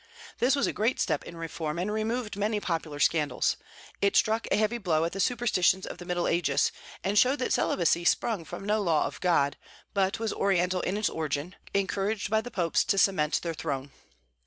This 0.39 0.55
was 0.55 0.65
a 0.65 0.73
great 0.73 0.99
step 0.99 1.23
in 1.25 1.37
reform, 1.37 1.77
and 1.77 1.91
removed 1.93 2.35
many 2.35 2.59
popular 2.59 2.97
scandals; 2.99 3.55
it 4.01 4.15
struck 4.15 4.47
a 4.49 4.55
heavy 4.57 4.79
blow 4.79 5.05
at 5.05 5.11
the 5.11 5.19
superstitions 5.19 5.85
of 5.85 5.99
the 5.99 6.05
Middle 6.05 6.27
Ages, 6.27 6.71
and 7.03 7.19
showed 7.19 7.37
that 7.37 7.53
celibacy 7.53 8.03
sprung 8.03 8.43
from 8.43 8.65
no 8.65 8.81
law 8.81 9.05
of 9.05 9.21
God, 9.21 9.57
but 9.93 10.17
was 10.17 10.33
Oriental 10.33 10.81
in 10.81 10.97
its 10.97 11.07
origin, 11.07 11.53
encouraged 11.75 12.31
by 12.31 12.41
the 12.41 12.49
popes 12.49 12.83
to 12.85 12.97
cement 12.97 13.41
their 13.43 13.53
throne. 13.53 13.91